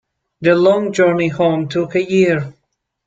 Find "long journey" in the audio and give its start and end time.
0.55-1.27